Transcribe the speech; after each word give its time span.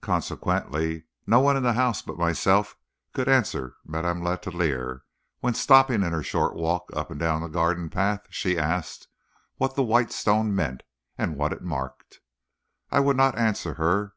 Consequently 0.00 1.04
no 1.24 1.38
one 1.38 1.56
in 1.56 1.62
the 1.62 1.74
house 1.74 2.02
but 2.02 2.18
myself 2.18 2.74
could 3.14 3.28
answer 3.28 3.76
Madame 3.86 4.20
Letellier, 4.20 5.02
when, 5.38 5.54
stopping 5.54 6.02
in 6.02 6.10
her 6.12 6.24
short 6.24 6.56
walk 6.56 6.90
up 6.92 7.08
and 7.08 7.20
down 7.20 7.40
the 7.42 7.46
garden 7.46 7.88
path, 7.88 8.26
she 8.30 8.58
asked 8.58 9.06
what 9.54 9.76
the 9.76 9.84
white 9.84 10.10
stone 10.10 10.52
meant 10.52 10.82
and 11.16 11.36
what 11.36 11.52
it 11.52 11.62
marked. 11.62 12.18
I 12.90 12.98
would 12.98 13.16
not 13.16 13.38
answer 13.38 13.74
her. 13.74 14.14